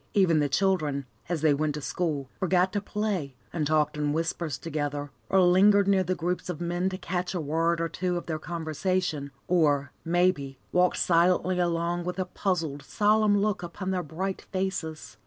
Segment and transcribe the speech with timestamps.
[0.15, 4.57] Even the children, as they went to school, forgot to play, and talked in whispers
[4.57, 8.25] together, or lingered near the groups of men to catch a word or two of
[8.25, 14.41] their conversation, or, maybe, walked silently along with a puzzled, solemn look upon their bright
[14.51, 15.17] faces.